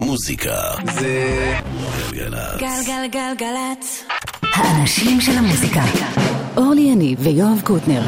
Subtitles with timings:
[0.00, 1.54] מוזיקה זה
[2.12, 2.60] גלגלצ.
[2.60, 4.04] גלגלגלגלצ.
[4.42, 5.82] האנשים של המוזיקה.
[6.56, 8.02] אורלי יניב ויואב קוטנר.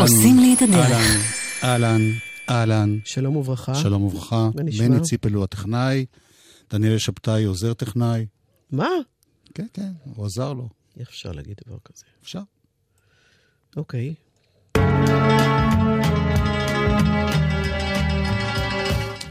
[0.00, 1.34] עושים לי את הדרך.
[1.64, 2.00] אהלן,
[2.50, 2.98] אהלן.
[3.04, 3.74] שלום וברכה.
[3.74, 4.48] שלום וברכה.
[4.54, 6.06] בני ציפל הוא הטכנאי,
[6.70, 8.26] דניאל שבתאי עוזר טכנאי.
[8.72, 8.88] מה?
[9.54, 10.68] כן, כן, הוא עזר לו.
[11.00, 12.04] איך אפשר להגיד דבר כזה?
[12.22, 12.40] אפשר.
[13.76, 14.14] אוקיי.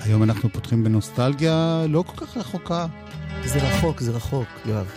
[0.05, 2.85] היום אנחנו פותחים בנוסטלגיה לא כל כך רחוקה.
[3.45, 4.91] זה רחוק, זה רחוק, יואב.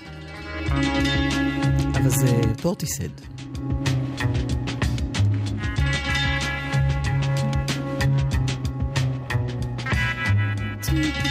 [1.95, 3.09] אבל זה פורטיסד.
[10.83, 11.26] To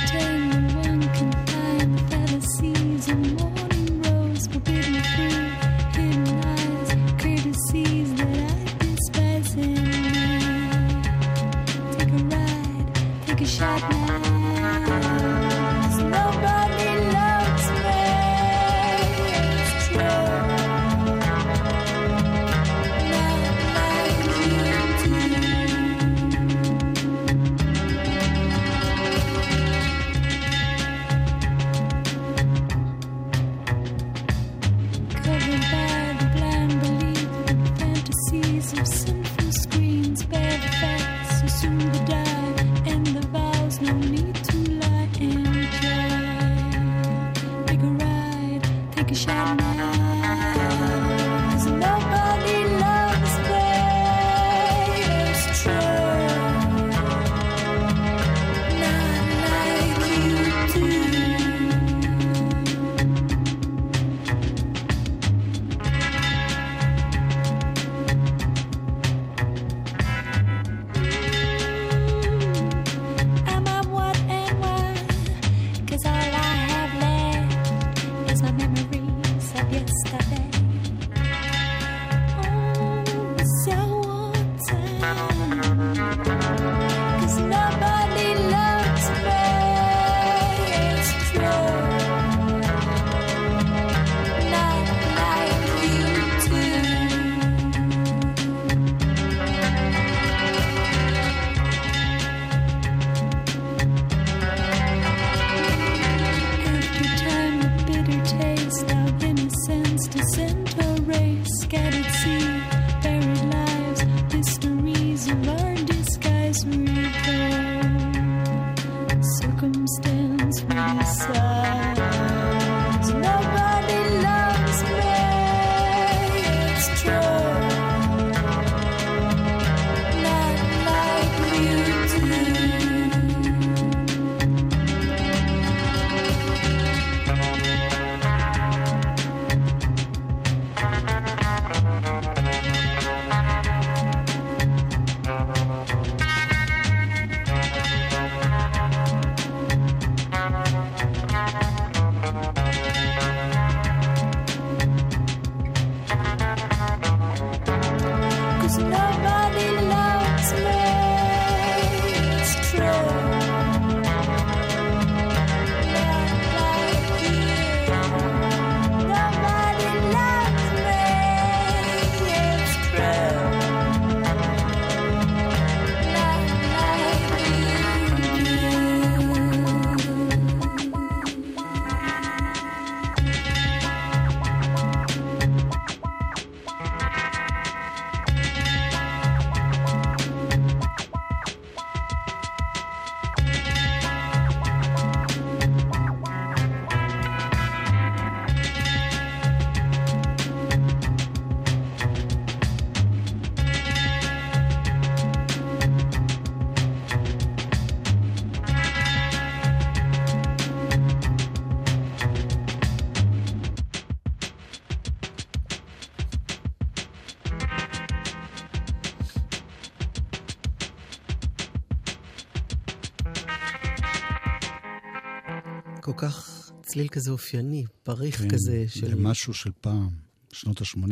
[226.95, 229.15] צליל כזה אופייני, פריך כן, כזה זה של...
[229.15, 230.09] משהו של פעם,
[230.51, 231.11] שנות ה-80.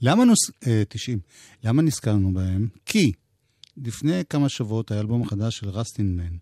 [0.00, 0.38] למה נוס...
[0.66, 1.18] אה, 90.
[1.64, 2.68] למה נזכרנו בהם?
[2.86, 3.12] כי
[3.76, 6.36] לפני כמה שבועות היה אלבום חדש של Rustin Man.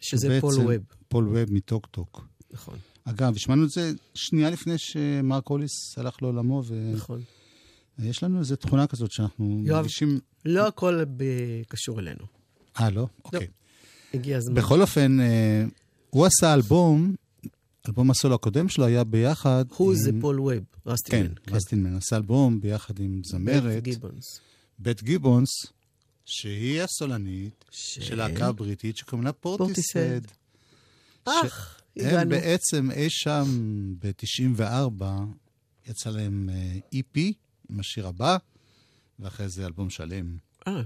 [0.00, 0.72] שזה פול ווב.
[1.08, 2.28] פול ווב מ-Talk Talk.
[2.50, 6.62] נכון, אגב, השמענו את זה שנייה לפני שמרק הוליס הלך לעולמו,
[6.94, 7.20] נכון.
[7.98, 9.76] ויש לנו איזו תכונה כזאת שאנחנו יואב.
[9.76, 10.20] מרגישים...
[10.44, 12.24] לא הכל ב- קשור אלינו.
[12.80, 13.06] אה, לא?
[13.24, 13.46] אוקיי.
[14.14, 14.54] הגיע הזמן.
[14.54, 15.64] בכל אופן, אה,
[16.10, 17.14] הוא עשה אלבום,
[17.88, 21.36] אלבום הסולו הקודם שלו היה ביחד הוא זה פול ווב, כן, Rustin Man.
[21.48, 24.40] Rustin Man עשה אלבום ביחד עם זמרת, גיבונס.
[24.78, 25.48] בית גיבונס,
[26.24, 30.20] שהיא הסולנית של להקה בריטית שקוראים לה פורטיסד.
[31.24, 32.30] אך, הם הגענו.
[32.30, 33.44] בעצם אי שם
[33.98, 35.02] ב-94
[35.88, 37.20] יצא להם אה, EP
[37.70, 38.36] עם השיר הבא,
[39.18, 40.36] ואחרי זה אלבום שלם.
[40.66, 40.82] אה.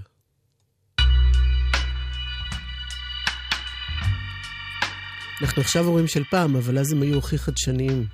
[5.41, 8.05] אנחנו עכשיו הורים של פעם, אבל אז הם היו הכי חדשניים.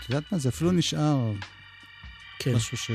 [0.00, 0.38] את יודעת מה?
[0.38, 1.32] זה אפילו נשאר
[2.38, 2.54] כן.
[2.54, 2.90] משהו ש...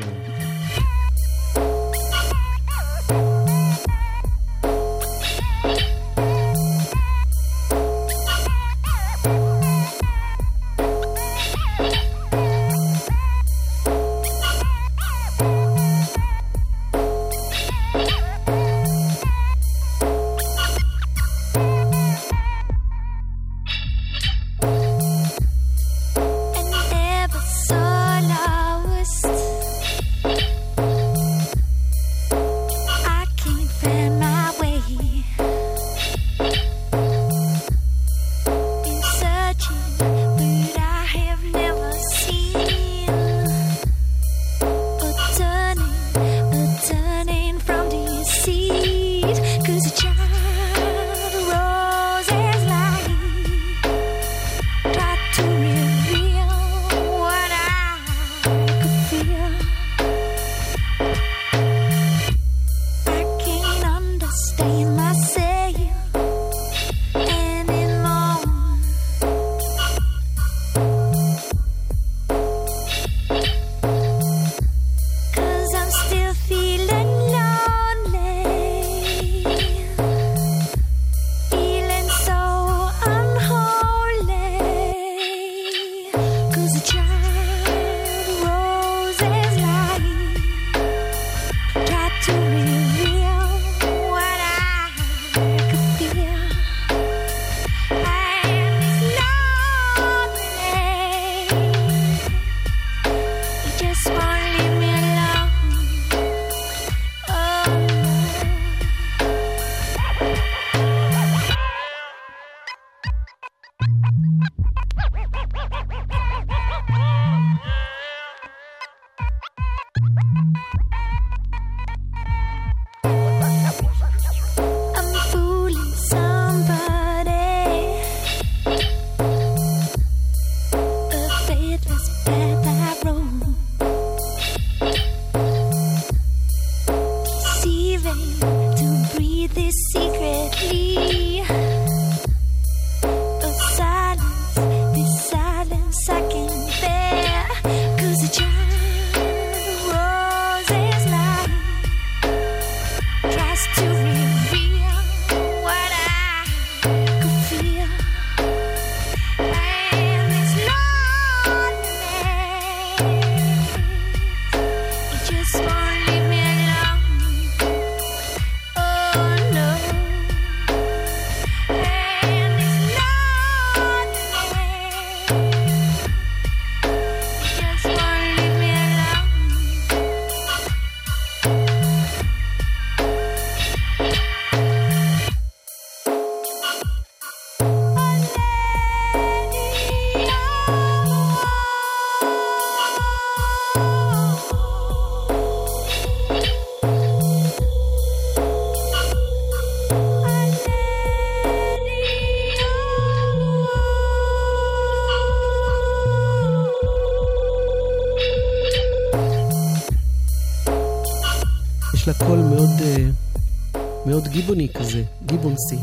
[214.44, 215.76] גיבוני כזה, גיבונסי.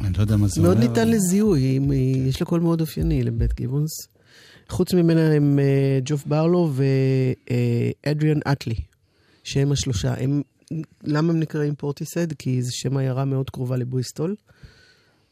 [0.00, 0.88] אני לא יודע מה זה מאוד אומר.
[0.88, 3.90] ניתן לזיהוי, היא- יש לה קול מאוד אופייני לבית גיבונס.
[4.68, 6.72] חוץ ממנה הם אה, ג'וף ברלו
[8.06, 8.74] ואדריאן אטלי,
[9.44, 10.14] שהם השלושה.
[10.22, 10.42] הם,
[11.04, 12.32] למה הם נקראים פורטיסד?
[12.32, 14.36] כי זה שם עיירה מאוד קרובה לבריסטול.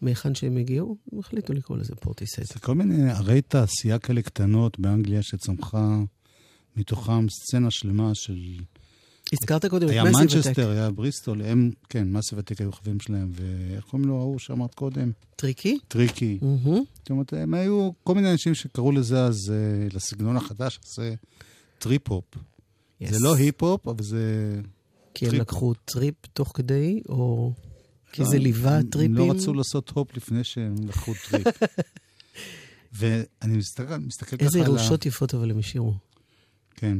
[0.01, 2.43] מהיכן שהם הגיעו, הם החליטו לקרוא לזה פורטיסד.
[2.45, 5.99] זה כל מיני ערי תעשייה כאלה קטנות באנגליה שצמחה
[6.77, 8.39] מתוכם סצנה שלמה של...
[9.33, 13.31] הזכרת קודם את, היה מסי מנצ'סטר, היה בריסטול, הם, כן, Massive Attack היו חברים שלהם,
[13.33, 15.13] ואיך קוראים לו ההוא שאמרת קודם?
[15.37, 15.79] Tricky?
[15.89, 16.39] Tricky.
[16.95, 21.15] זאת אומרת, הם היו כל מיני אנשים שקראו לזה אז, אה, לסגנון החדש הזה,
[21.79, 22.25] טריפ-הופ.
[23.09, 24.61] זה לא היפ-הופ, אבל זה...
[25.15, 25.35] כי הם.
[25.35, 27.53] לקחו טריפ תוך כדי, או...
[28.13, 29.15] כי זה ליווה הם טריפים.
[29.15, 31.47] לא רצו לעשות הופ לפני שהם לקחו טריפ.
[32.93, 34.69] ואני מסתכל, מסתכל ככה איזה על ה...
[34.69, 35.95] ירושות יפות אבל הם השאירו.
[36.77, 36.99] כן.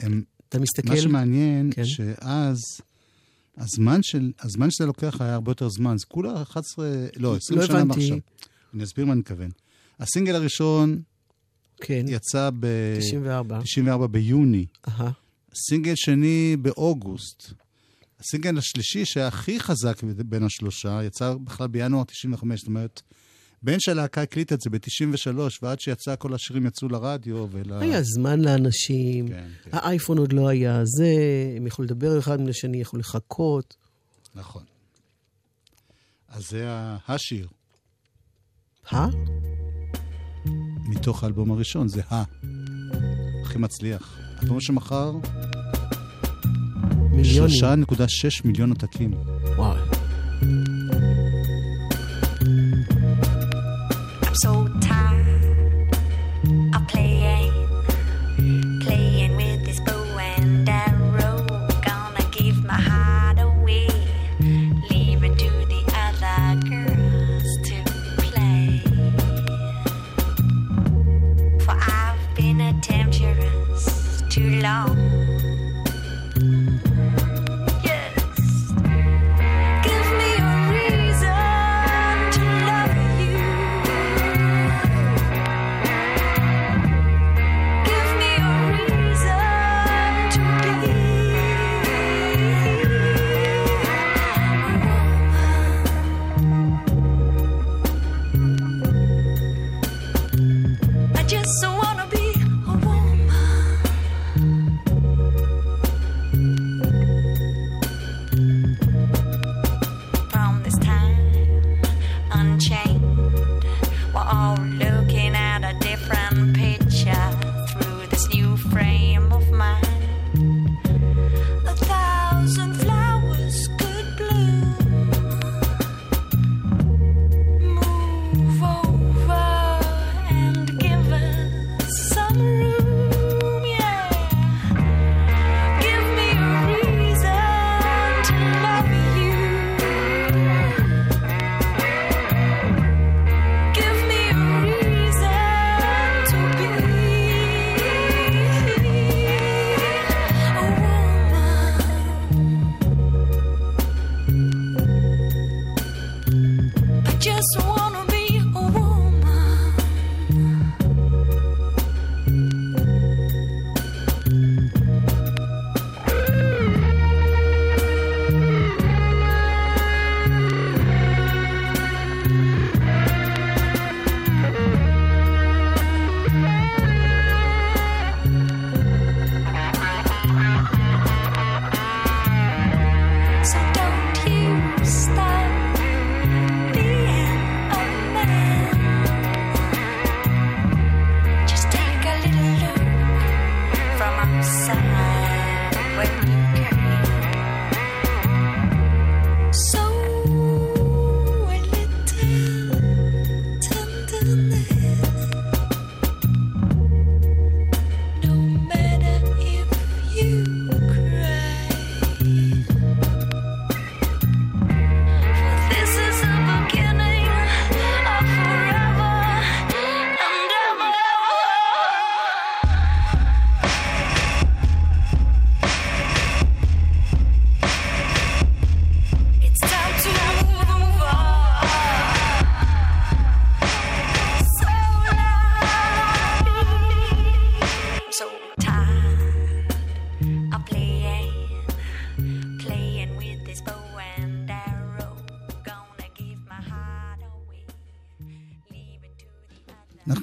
[0.00, 0.22] הם,
[0.54, 0.88] אתה מסתכל...
[0.88, 1.84] מה שמעניין, כן.
[1.84, 2.58] שאז,
[3.56, 5.98] הזמן, של, הזמן שזה לוקח היה הרבה יותר זמן.
[5.98, 7.98] זה כולה 11, לא, 20 לא שנה הבנתי.
[8.00, 8.18] מעכשיו.
[8.74, 9.50] אני אסביר מה אני מתכוון.
[10.00, 11.02] הסינגל הראשון
[11.80, 12.50] כן, יצא
[12.98, 13.58] 94.
[13.58, 14.66] ב-94 ביוני.
[14.88, 15.10] אהה.
[15.54, 17.52] סינגל שני באוגוסט.
[18.20, 22.60] הסינגל השלישי, שהיה הכי חזק בין השלושה, יצא בכלל בינואר 95.
[22.60, 23.02] זאת אומרת,
[23.64, 25.28] בין שהלהקה הקליטה את זה ב-93,
[25.62, 27.72] ועד שיצא כל השירים יצאו לרדיו ול...
[27.72, 29.70] היה זמן לאנשים, כן, כן.
[29.72, 31.08] האייפון עוד לא היה זה,
[31.56, 33.76] הם יכלו לדבר אחד מן השני, יכלו לחכות.
[34.34, 34.62] נכון.
[36.28, 37.48] אז זה ה- השיר
[38.92, 39.06] אה?
[40.88, 42.22] מתוך האלבום הראשון, זה ה.
[43.44, 44.18] הכי מצליח.
[44.42, 45.12] אלבום שמכר
[47.10, 47.54] מיליונים.
[47.84, 49.14] 3.6 מיליון עותקים.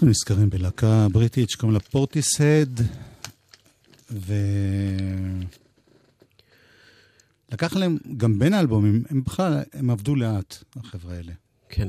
[0.01, 2.81] אנחנו נזכרים בלהקה בריטית שקוראים לה פורטיסהד,
[4.11, 4.33] ו...
[7.51, 11.31] לקח להם, גם בין האלבומים, הם בכלל, הם עבדו לאט, החבר'ה האלה.
[11.69, 11.87] כן.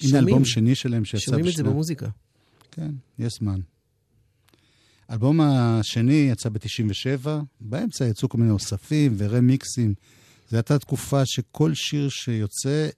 [0.00, 2.08] הנה אלבום שני שלהם שיצא שומעים את זה במוזיקה.
[2.70, 3.60] כן, יש זמן.
[5.08, 7.28] האלבום השני יצא ב-97,
[7.60, 9.94] באמצע יצאו כל מיני אוספים ורמיקסים.
[10.48, 12.88] זו הייתה תקופה שכל שיר שיוצא,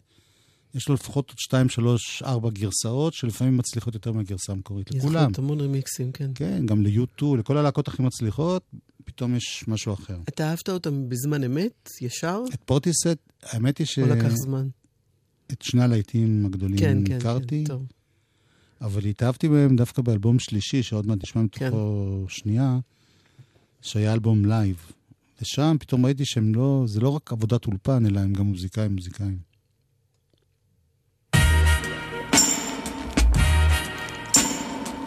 [0.77, 4.91] יש לו לפחות עוד שתיים, שלוש, ארבע גרסאות, שלפעמים מצליחות יותר מהגרסה המקורית.
[4.91, 5.31] יש לכולם.
[5.31, 6.31] לך המון רמיקסים, כן.
[6.35, 8.63] כן, גם ל-U2, לכל הלהקות הכי מצליחות,
[9.05, 10.19] פתאום יש משהו אחר.
[10.29, 13.07] אתה אהבת אותם בזמן אמת, ישר, את פורטיסט,
[13.43, 14.69] האמת היא או לקח זמן?
[15.49, 17.83] שאת שני הלהיטים הגדולים כן, כן, הכרתי, כן, טוב.
[18.81, 21.67] אבל התאהבתי בהם דווקא באלבום שלישי, שעוד מעט נשמע כן.
[21.67, 22.79] מתוכו שנייה,
[23.83, 24.93] שהיה אלבום לייב.
[25.43, 29.39] ושם פתאום ראיתי שהם לא, זה לא רק עבודת אולפן, אלא הם גם מוזיקאים מוזיקאים.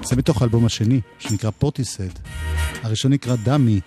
[0.03, 2.10] זה מתוך האלבום השני, שנקרא פורטיסד.
[2.84, 3.79] הראשון נקרא דמי.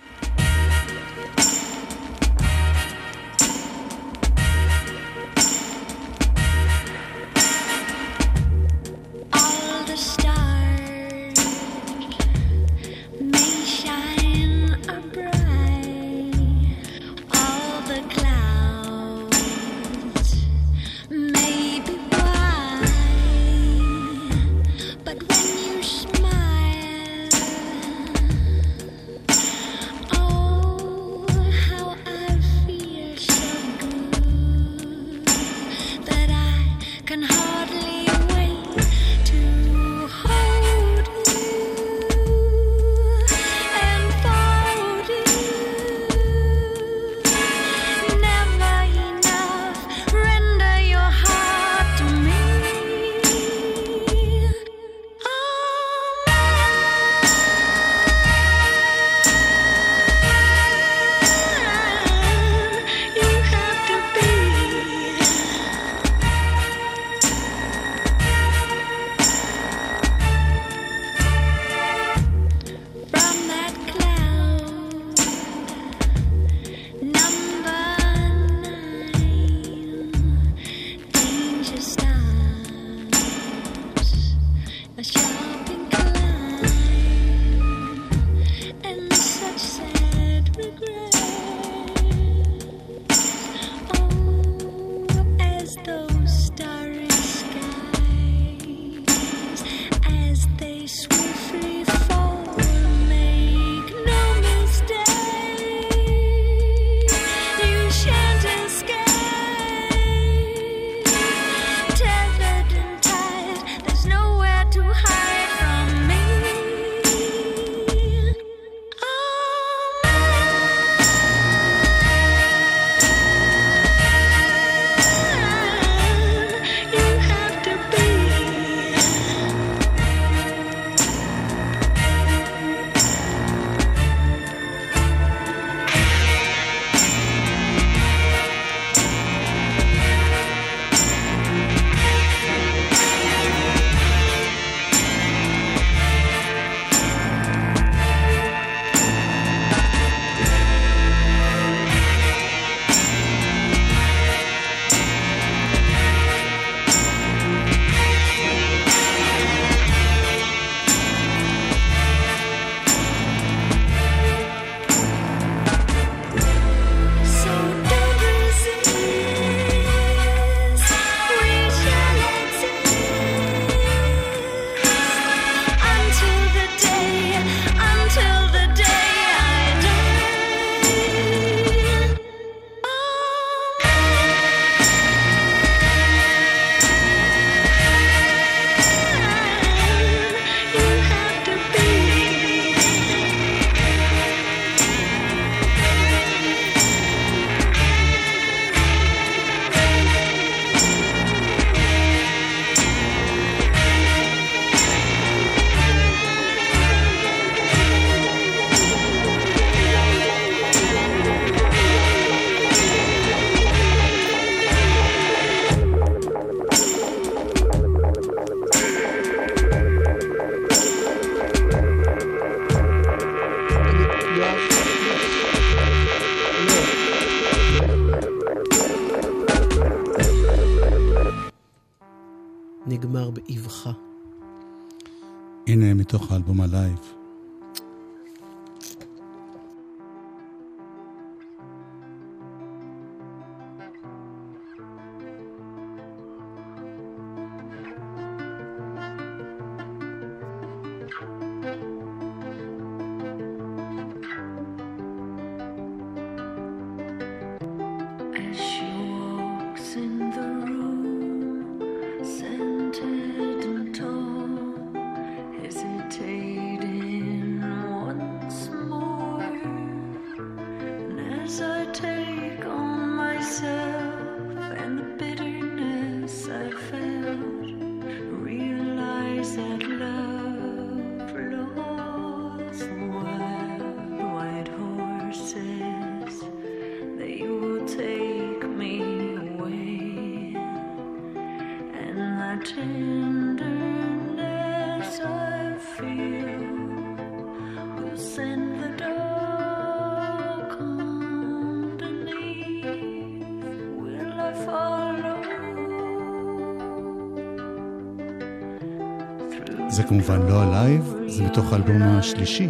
[310.03, 312.69] זה כמובן לא הלייב, זה מתוך האלבום השלישי.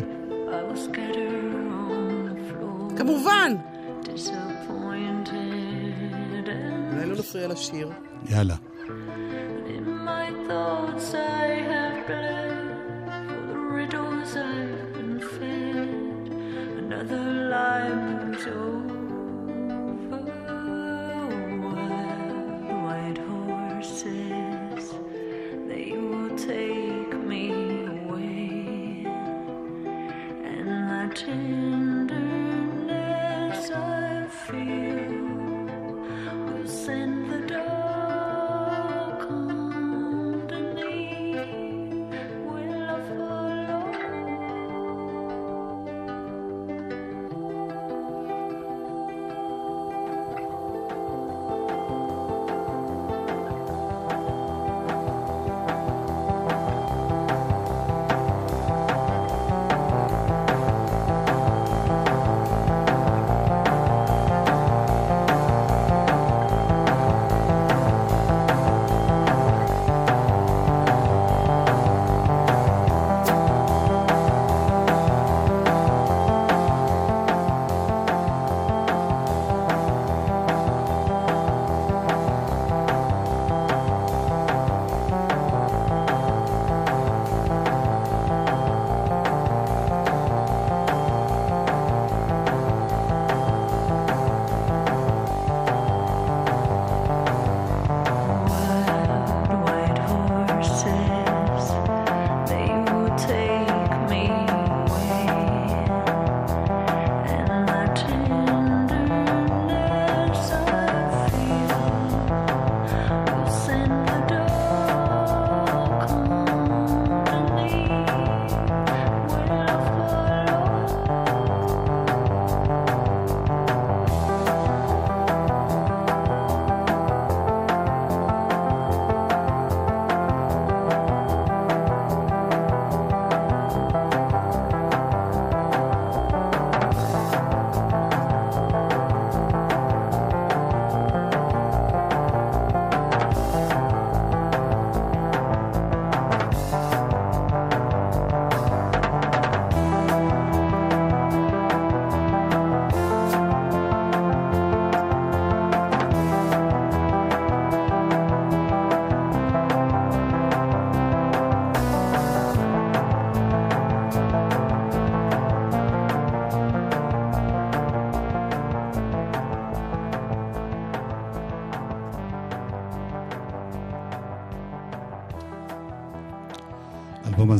[2.97, 3.51] כמובן!
[6.91, 7.89] אולי לא נפריע לשיר.
[8.29, 8.55] יאללה.
[9.75, 10.29] in my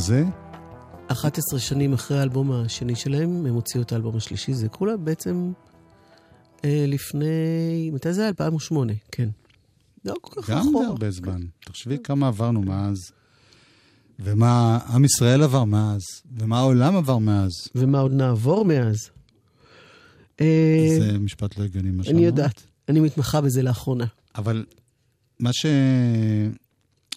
[0.04, 0.24] הזה,
[1.08, 5.52] 11 שנים אחרי האלבום השני שלהם, הם הוציאו את האלבום השלישי, זה כולה בעצם
[6.64, 8.28] אה, לפני, מתי זה היה?
[8.28, 9.28] 2008, כן.
[10.04, 10.82] לא כל כך גם רחוק.
[10.82, 11.40] זה הרבה זמן.
[11.64, 12.96] תחשבי כמה עברנו מאז,
[14.18, 16.00] ומה עם ישראל עבר מאז,
[16.38, 17.50] ומה העולם עבר מאז.
[17.74, 18.96] ומה עוד נעבור מאז?
[20.40, 22.16] אה, זה משפט לא הגיוני מה שאמרת.
[22.16, 24.06] אני יודעת, אני מתמחה בזה לאחרונה.
[24.34, 24.64] אבל
[25.40, 25.66] מה ש...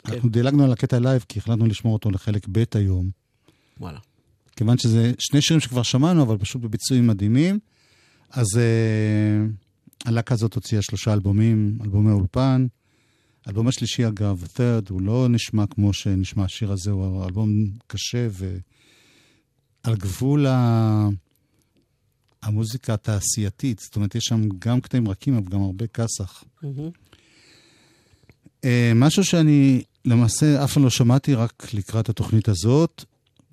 [0.08, 3.10] אנחנו דילגנו על הקטע לייב, כי החלטנו לשמור אותו לחלק ב' היום.
[3.80, 4.00] וואלה.
[4.56, 7.60] כיוון שזה שני שירים שכבר שמענו, אבל פשוט בביצועים מדהימים.
[8.30, 12.68] אז uh, הלהקה הזאת הוציאה שלושה אלבומים, אלבומי אולפן.
[13.46, 17.50] האלבום השלישי, אגב, third, הוא לא נשמע כמו שנשמע השיר הזה, הוא אלבום
[17.88, 21.08] קשה ועל גבול ה...
[22.44, 23.80] המוזיקה התעשייתית.
[23.80, 26.44] זאת אומרת, יש שם גם קטעים רכים, אבל גם הרבה כסח.
[28.62, 33.04] Uh, משהו שאני למעשה אף פעם לא שמעתי, רק לקראת התוכנית הזאת,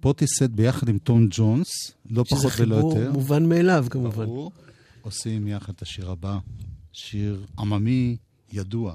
[0.00, 1.68] פוטיסט ביחד עם תום ג'ונס,
[2.10, 3.12] לא שזה פחות ולא חיבור יותר.
[3.12, 4.24] מובן מאליו, כמובן.
[4.24, 4.52] ברור.
[5.02, 6.38] עושים יחד את השיר הבא,
[6.92, 8.16] שיר עממי
[8.52, 8.94] ידוע.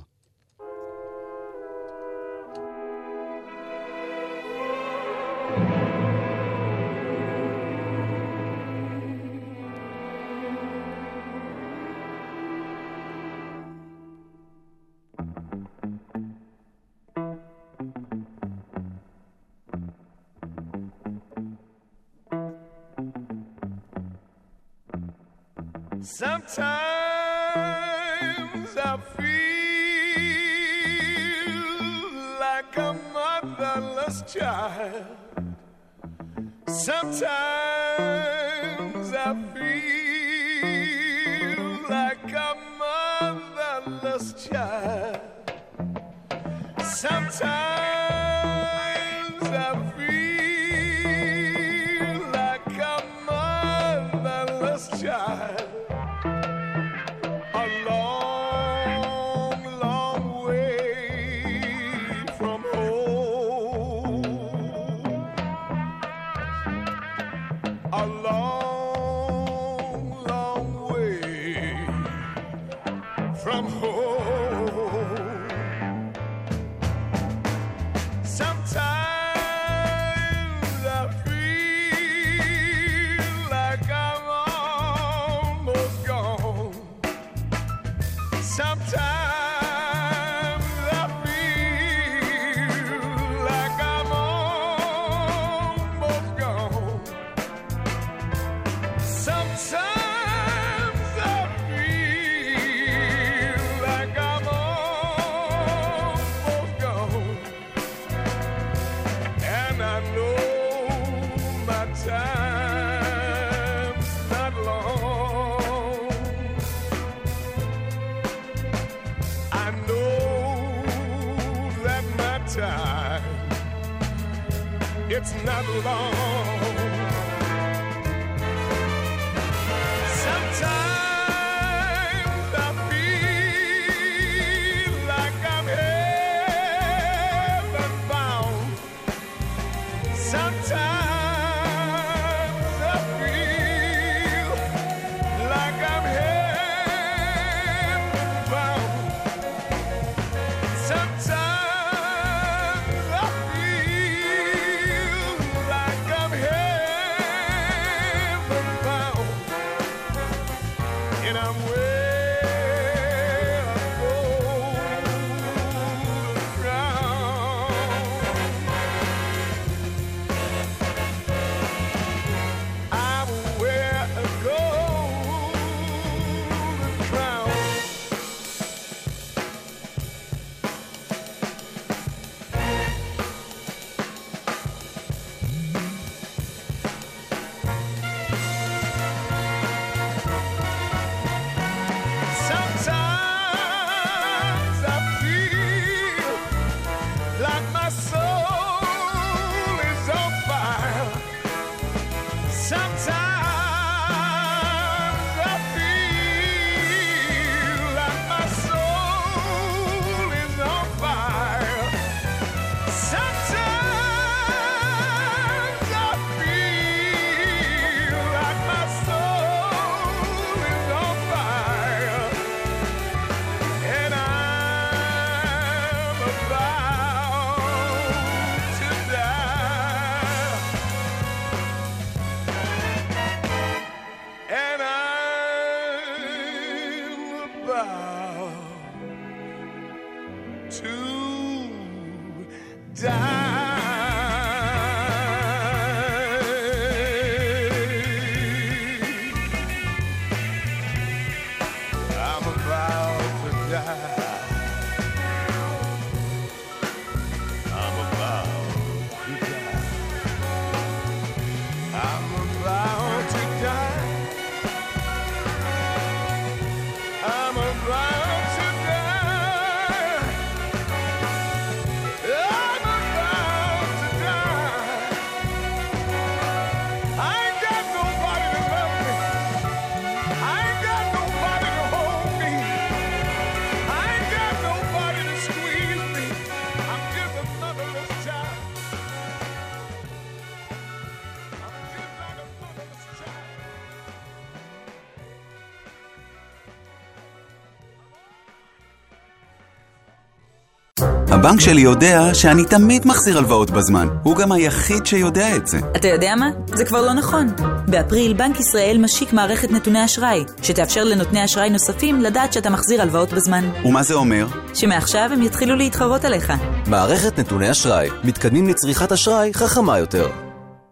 [301.39, 304.07] הבנק שלי יודע שאני תמיד מחזיר הלוואות בזמן.
[304.23, 305.77] הוא גם היחיד שיודע את זה.
[305.95, 306.49] אתה יודע מה?
[306.75, 307.47] זה כבר לא נכון.
[307.87, 313.33] באפריל, בנק ישראל משיק מערכת נתוני אשראי, שתאפשר לנותני אשראי נוספים לדעת שאתה מחזיר הלוואות
[313.33, 313.69] בזמן.
[313.85, 314.47] ומה זה אומר?
[314.73, 316.53] שמעכשיו הם יתחילו להתחרות עליך.
[316.87, 318.09] מערכת נתוני אשראי.
[318.23, 320.27] מתקדמים לצריכת אשראי חכמה יותר.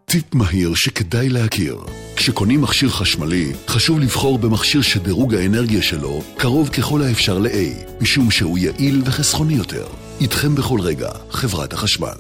[0.06, 1.78] טיפ מהיר שכדאי להכיר.
[2.16, 8.58] כשקונים מכשיר חשמלי, חשוב לבחור במכשיר שדירוג האנרגיה שלו קרוב ככל האפשר ל-A, משום שהוא
[8.58, 10.07] יעיל וחסכוני יותר.
[10.22, 12.18] איתכם בכל רגע, חברת החשמל.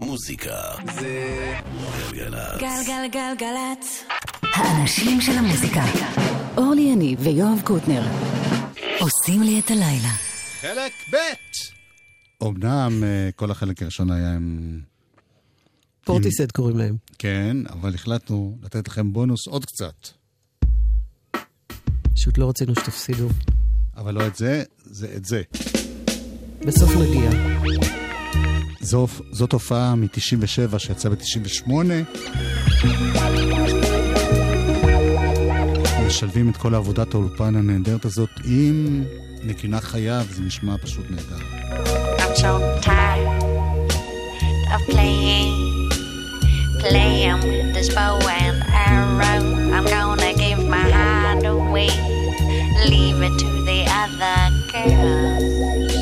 [0.00, 0.60] מוזיקה
[1.00, 1.54] זה
[2.12, 2.60] גלגלצ.
[2.60, 4.04] גלגלגלגלצ.
[4.42, 5.84] האנשים של המוזיקה.
[6.56, 8.02] אורלי יניב ויואב קוטנר.
[9.00, 10.08] עושים לי את הלילה.
[10.60, 11.16] חלק ב'
[12.42, 14.80] אמנם אה, כל החלק הראשון היה עם...
[16.04, 16.96] פורטיסט קוראים להם.
[17.18, 20.08] כן, אבל החלטנו לתת לכם בונוס עוד קצת.
[22.14, 23.28] פשוט לא רצינו שתפסידו.
[23.96, 25.42] אבל לא את זה, זה את זה.
[26.66, 27.30] בסוף נגיע.
[28.80, 31.70] זו, זאת הופעה מ-97 שיצאה ב-98.
[36.06, 39.04] משלבים את כל עבודת האולפן הנהדרת הזאת עם
[39.42, 41.44] נקינה חיה, וזה נשמע פשוט נהדר.
[42.18, 43.92] I'm so tired
[44.74, 45.52] of playing,
[46.80, 48.58] playing with this bow and
[48.90, 49.42] arrow.
[49.76, 51.90] I'm gonna give my heart away,
[52.90, 55.93] leave it to the other quieras.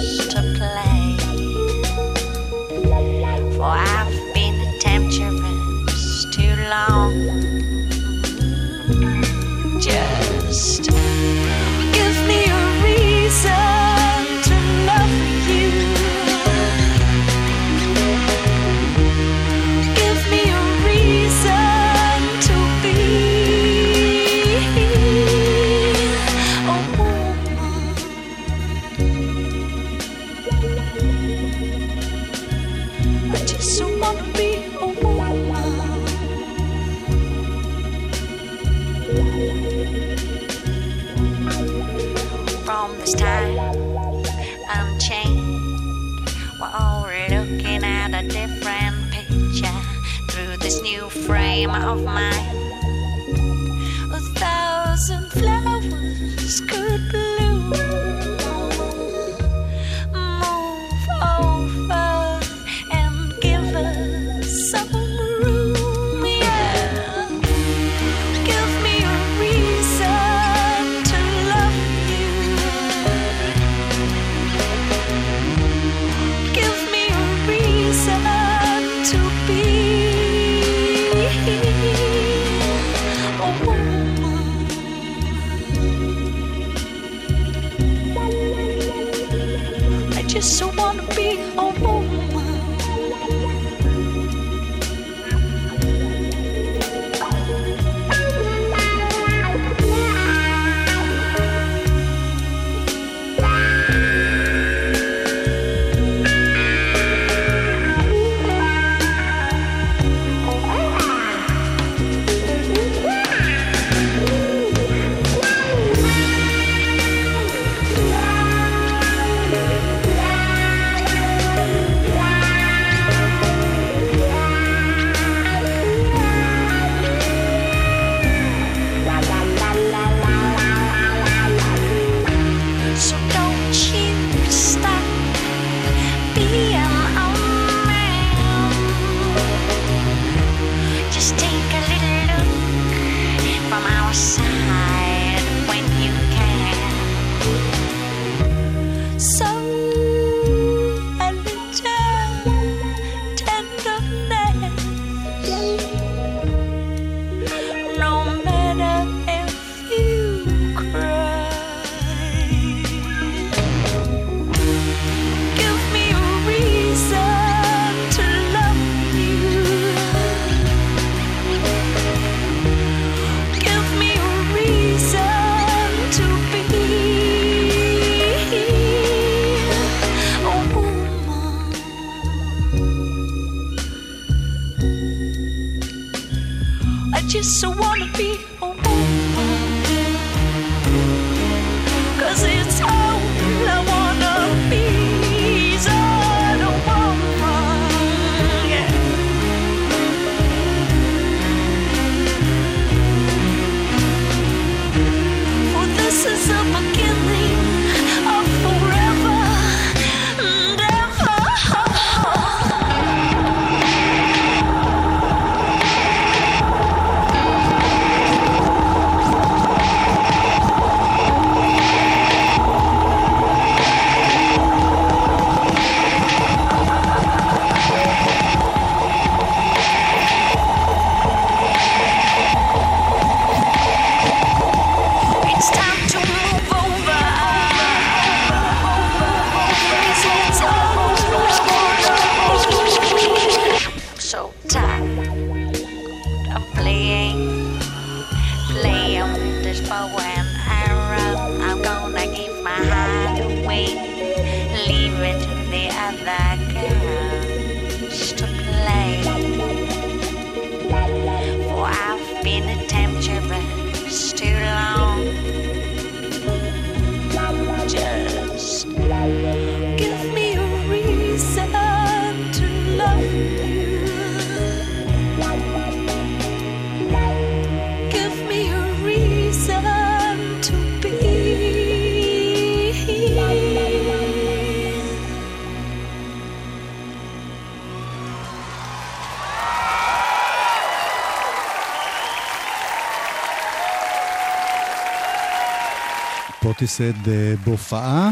[296.83, 298.31] פורטיסד אה, בהופעה.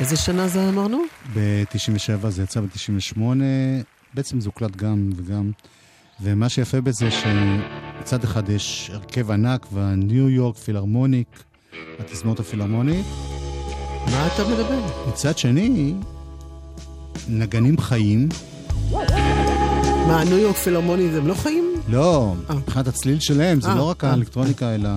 [0.00, 0.98] איזה שנה זה אמרנו?
[1.34, 3.20] ב-97, זה יצא ב-98,
[4.14, 5.50] בעצם זה הוקלט גם וגם.
[6.20, 11.42] ומה שיפה בזה שמצד אחד יש הרכב ענק והניו יורק פילהרמוניק,
[11.98, 13.06] התזמורת הפילהרמונית.
[14.06, 15.08] מה אתה מדבר?
[15.08, 15.94] מצד שני,
[17.28, 18.28] נגנים חיים.
[20.06, 21.74] מה, הניו יורק פילהרמוני הם לא חיים?
[21.88, 24.10] לא, מבחינת הצליל שלהם, זה אה, לא רק אה.
[24.10, 24.90] האלקטרוניקה, אלא...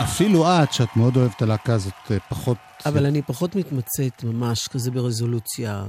[0.00, 2.56] אפילו את, שאת מאוד אוהבת הלהקה הזאת, אה, פחות...
[2.86, 5.84] אבל אני פחות מתמצאת ממש כזה ברזולוציה.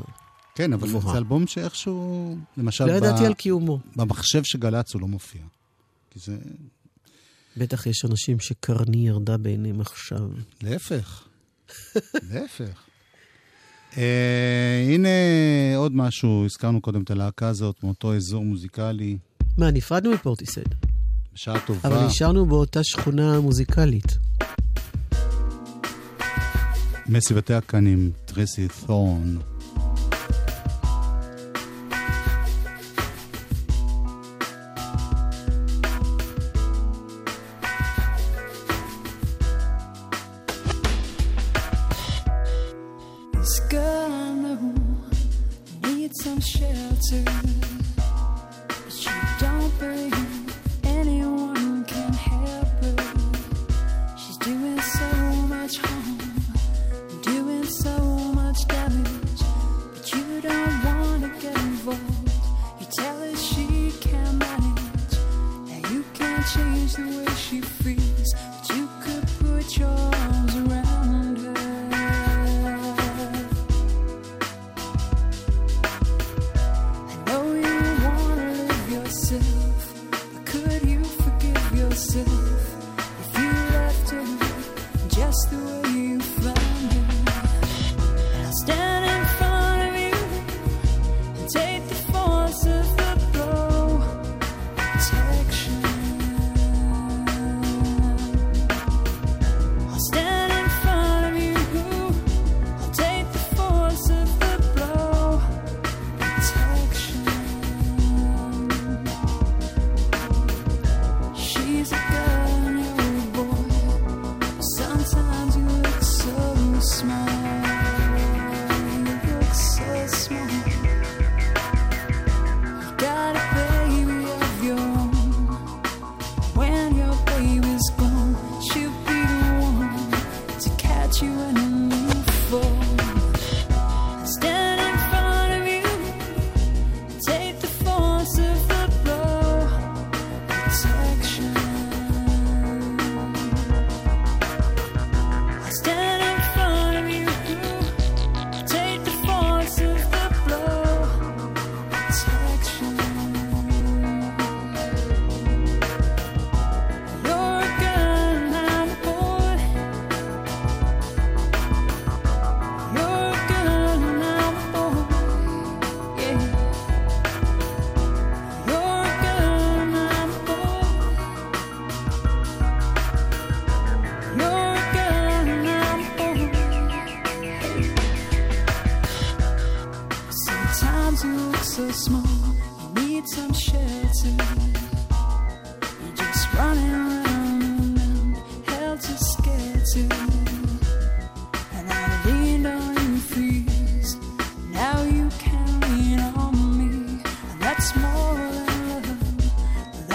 [0.56, 1.14] כן, אבל גבוהה.
[1.14, 2.86] זה אלבום שאיכשהו, למשל...
[2.86, 3.26] לא ידעתי ב...
[3.26, 3.80] על קיומו.
[3.96, 5.42] במחשב שגל"צ הוא לא מופיע.
[6.10, 6.38] כי זה...
[7.58, 10.30] בטח יש אנשים שקרני ירדה בעיניהם עכשיו.
[10.62, 11.24] להפך.
[12.32, 12.84] להפך.
[13.92, 13.96] Uh,
[14.90, 15.10] הנה
[15.76, 19.18] עוד משהו, הזכרנו קודם את הלהקה הזאת מאותו אזור מוזיקלי.
[19.58, 20.93] מה, נפרדנו מפורטיסד.
[21.36, 21.90] בשעה טובה.
[21.90, 24.18] אבל נשארנו באותה שכונה מוזיקלית.
[27.10, 29.38] מסביבתי הקנים, טריסי תורן.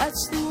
[0.09, 0.48] That's the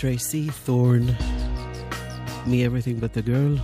[0.00, 1.06] טרייסי ת'ורן,
[2.46, 3.60] מ-Everything But a Girl,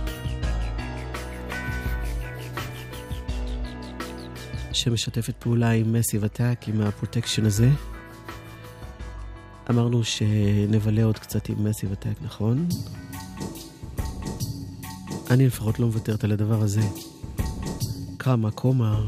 [4.73, 7.69] שמשתפת פעולה עם Massive Attack, עם ה Protection הזה.
[9.69, 12.67] אמרנו שנבלה עוד קצת עם Massive Attack, נכון?
[15.29, 16.81] אני לפחות לא מוותרת על הדבר הזה.
[18.17, 19.01] קרמה, קומה.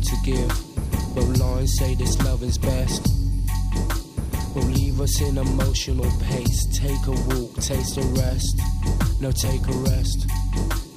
[0.00, 1.14] Nothing to give.
[1.14, 3.08] But lines say this love is best.
[4.54, 6.66] Will leave us in emotional pace.
[6.78, 8.60] Take a walk, taste a rest.
[9.20, 10.26] No, take a rest.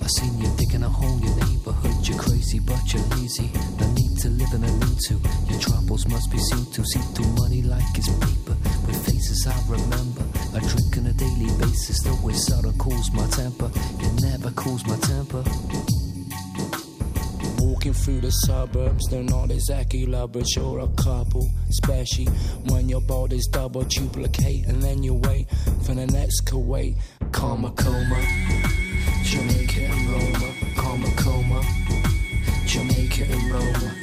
[0.02, 2.08] I seen you digging a hole in your neighborhood.
[2.08, 3.50] You're crazy, but you're lazy.
[3.80, 5.14] No need to live in a lean to.
[5.50, 6.84] Your troubles must be seen to.
[6.86, 8.58] See through money like it's paper.
[8.88, 10.24] With faces I remember.
[10.56, 12.02] I drink on a daily basis.
[12.04, 13.72] Though it sort cools my temper.
[14.00, 15.44] It never cools my temper.
[17.84, 21.52] Walking through the suburbs, they're not exactly lovers, you're a couple.
[21.70, 22.28] Especially
[22.70, 25.50] when your body's double duplicate, and then you wait
[25.86, 26.96] for the next Kuwait.
[27.34, 28.22] Karma coma,
[29.26, 30.54] Jamaica and Roma.
[30.78, 31.62] Karma coma,
[32.66, 34.03] Jamaica and Roma.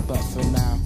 [0.00, 0.78] But for now,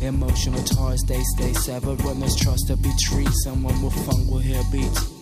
[0.00, 2.00] emotional ties they stay severed.
[2.02, 5.17] When there's trust to be treated, someone will funk will hear beats.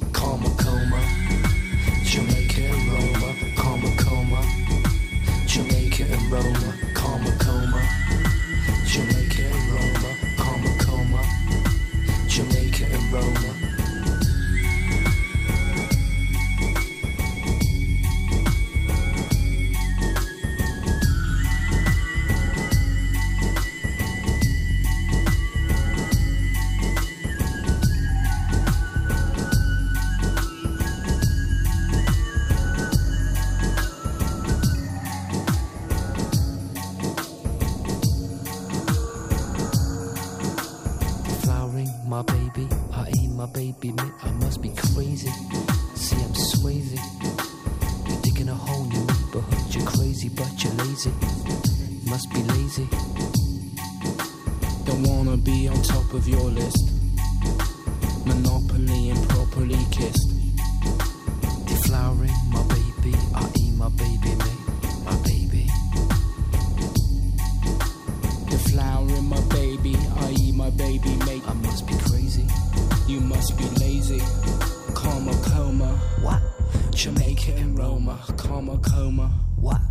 [76.97, 78.19] Jamaica and Roma.
[78.39, 79.31] Karma coma.
[79.61, 79.83] What?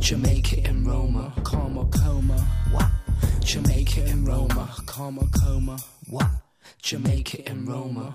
[0.00, 1.30] Jamaica and Roma.
[1.44, 2.38] Karma coma.
[2.70, 2.90] What?
[3.40, 4.70] Jamaica and Roma.
[4.86, 5.76] Karma coma.
[6.08, 6.30] What?
[6.80, 8.14] Jamaica and Roma.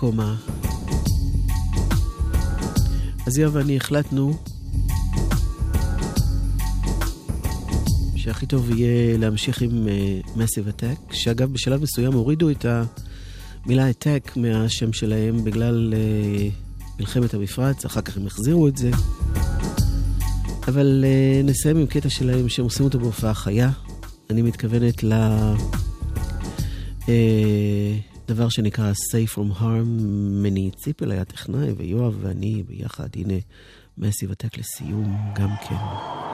[0.00, 0.34] קומה.
[3.26, 4.36] אז יואב ואני החלטנו
[8.16, 9.88] שהכי טוב יהיה להמשיך עם
[10.36, 12.66] מסיב uh, הטק, שאגב בשלב מסוים הורידו את
[13.64, 18.90] המילה הטק מהשם שלהם בגלל uh, מלחמת המפרץ, אחר כך הם החזירו את זה.
[20.68, 23.70] אבל uh, נסיים עם קטע שלהם שהם עושים אותו בהופעה חיה.
[24.30, 25.12] אני מתכוונת ל...
[27.00, 30.02] Uh, דבר שנקרא Safe From Harm,
[30.42, 33.34] מני ציפל היה טכנאי ויואב ואני ביחד, הנה
[33.98, 36.29] מסי ותק לסיום גם כן.